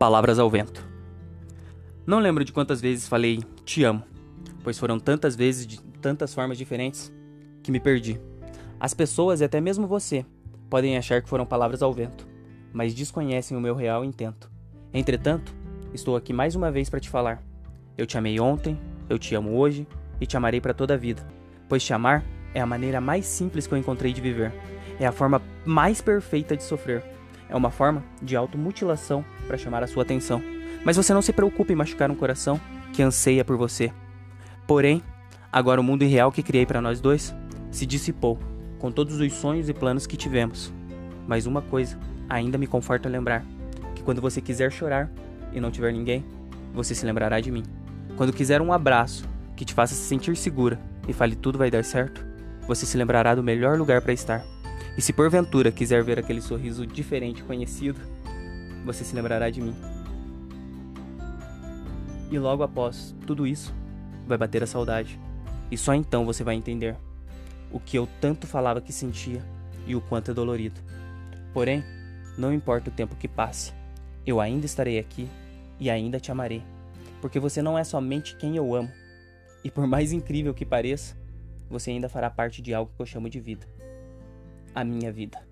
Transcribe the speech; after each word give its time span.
Palavras 0.00 0.38
ao 0.38 0.48
vento. 0.48 0.82
Não 2.06 2.20
lembro 2.20 2.42
de 2.42 2.54
quantas 2.54 2.80
vezes 2.80 3.06
falei 3.06 3.44
te 3.66 3.84
amo, 3.84 4.02
pois 4.64 4.78
foram 4.78 4.98
tantas 4.98 5.36
vezes 5.36 5.66
de 5.66 5.78
tantas 6.00 6.32
formas 6.32 6.56
diferentes 6.56 7.12
que 7.62 7.70
me 7.70 7.78
perdi. 7.78 8.18
As 8.80 8.94
pessoas 8.94 9.42
e 9.42 9.44
até 9.44 9.60
mesmo 9.60 9.86
você 9.86 10.24
podem 10.70 10.96
achar 10.96 11.20
que 11.20 11.28
foram 11.28 11.44
palavras 11.44 11.82
ao 11.82 11.92
vento, 11.92 12.26
mas 12.72 12.94
desconhecem 12.94 13.54
o 13.54 13.60
meu 13.60 13.74
real 13.74 14.02
intento. 14.02 14.50
Entretanto, 14.90 15.54
estou 15.92 16.16
aqui 16.16 16.32
mais 16.32 16.54
uma 16.56 16.72
vez 16.72 16.88
para 16.88 16.98
te 16.98 17.10
falar. 17.10 17.42
Eu 17.98 18.06
te 18.06 18.16
amei 18.16 18.40
ontem, 18.40 18.80
eu 19.06 19.18
te 19.18 19.34
amo 19.34 19.58
hoje 19.58 19.86
e 20.18 20.24
te 20.24 20.34
amarei 20.34 20.62
para 20.62 20.72
toda 20.72 20.94
a 20.94 20.96
vida, 20.96 21.28
pois 21.68 21.84
te 21.84 21.92
amar 21.92 22.24
é 22.54 22.60
a 22.62 22.64
maneira 22.64 23.02
mais 23.02 23.26
simples 23.26 23.66
que 23.66 23.74
eu 23.74 23.78
encontrei 23.78 24.14
de 24.14 24.22
viver. 24.22 24.50
É 24.98 25.06
a 25.06 25.12
forma 25.12 25.42
mais 25.66 26.00
perfeita 26.00 26.56
de 26.56 26.62
sofrer. 26.62 27.19
É 27.50 27.56
uma 27.56 27.70
forma 27.70 28.04
de 28.22 28.36
automutilação 28.36 29.24
para 29.48 29.58
chamar 29.58 29.82
a 29.82 29.86
sua 29.88 30.04
atenção. 30.04 30.40
Mas 30.84 30.96
você 30.96 31.12
não 31.12 31.20
se 31.20 31.32
preocupe 31.32 31.72
em 31.72 31.76
machucar 31.76 32.10
um 32.10 32.14
coração 32.14 32.60
que 32.92 33.02
anseia 33.02 33.44
por 33.44 33.56
você. 33.56 33.92
Porém, 34.68 35.02
agora 35.52 35.80
o 35.80 35.84
mundo 35.84 36.04
irreal 36.04 36.30
que 36.30 36.44
criei 36.44 36.64
para 36.64 36.80
nós 36.80 37.00
dois 37.00 37.34
se 37.70 37.84
dissipou, 37.84 38.38
com 38.78 38.92
todos 38.92 39.18
os 39.18 39.32
sonhos 39.32 39.68
e 39.68 39.74
planos 39.74 40.06
que 40.06 40.16
tivemos. 40.16 40.72
Mas 41.26 41.44
uma 41.44 41.60
coisa 41.60 41.98
ainda 42.28 42.56
me 42.56 42.68
conforta 42.68 43.08
lembrar: 43.08 43.44
que 43.96 44.02
quando 44.02 44.22
você 44.22 44.40
quiser 44.40 44.70
chorar 44.70 45.10
e 45.52 45.60
não 45.60 45.72
tiver 45.72 45.92
ninguém, 45.92 46.24
você 46.72 46.94
se 46.94 47.04
lembrará 47.04 47.40
de 47.40 47.50
mim. 47.50 47.64
Quando 48.16 48.32
quiser 48.32 48.62
um 48.62 48.72
abraço 48.72 49.28
que 49.56 49.64
te 49.64 49.74
faça 49.74 49.94
se 49.94 50.02
sentir 50.02 50.36
segura 50.36 50.80
e 51.08 51.12
fale 51.12 51.34
tudo 51.34 51.58
vai 51.58 51.70
dar 51.70 51.84
certo, 51.84 52.24
você 52.66 52.86
se 52.86 52.96
lembrará 52.96 53.34
do 53.34 53.42
melhor 53.42 53.76
lugar 53.76 54.00
para 54.00 54.12
estar. 54.12 54.44
E 54.96 55.02
se 55.02 55.12
porventura 55.12 55.70
quiser 55.70 56.02
ver 56.02 56.18
aquele 56.18 56.40
sorriso 56.40 56.86
diferente 56.86 57.42
conhecido, 57.44 58.00
você 58.84 59.04
se 59.04 59.14
lembrará 59.14 59.50
de 59.50 59.60
mim. 59.60 59.74
E 62.30 62.38
logo 62.38 62.62
após 62.62 63.14
tudo 63.26 63.46
isso, 63.46 63.74
vai 64.26 64.38
bater 64.38 64.62
a 64.62 64.66
saudade. 64.66 65.18
E 65.70 65.76
só 65.76 65.94
então 65.94 66.24
você 66.24 66.44
vai 66.44 66.54
entender 66.54 66.96
o 67.72 67.78
que 67.78 67.96
eu 67.96 68.08
tanto 68.20 68.46
falava 68.46 68.80
que 68.80 68.92
sentia 68.92 69.44
e 69.86 69.94
o 69.94 70.00
quanto 70.00 70.30
é 70.30 70.34
dolorido. 70.34 70.80
Porém, 71.52 71.84
não 72.36 72.52
importa 72.52 72.90
o 72.90 72.92
tempo 72.92 73.16
que 73.16 73.28
passe, 73.28 73.72
eu 74.26 74.40
ainda 74.40 74.66
estarei 74.66 74.98
aqui 74.98 75.28
e 75.78 75.90
ainda 75.90 76.20
te 76.20 76.30
amarei, 76.30 76.62
porque 77.20 77.40
você 77.40 77.62
não 77.62 77.78
é 77.78 77.84
somente 77.84 78.36
quem 78.36 78.56
eu 78.56 78.74
amo. 78.74 78.90
E 79.64 79.70
por 79.70 79.86
mais 79.86 80.12
incrível 80.12 80.54
que 80.54 80.64
pareça, 80.64 81.16
você 81.68 81.90
ainda 81.90 82.08
fará 82.08 82.30
parte 82.30 82.62
de 82.62 82.72
algo 82.72 82.92
que 82.94 83.02
eu 83.02 83.06
chamo 83.06 83.28
de 83.28 83.40
vida. 83.40 83.66
A 84.74 84.84
minha 84.84 85.12
vida. 85.12 85.49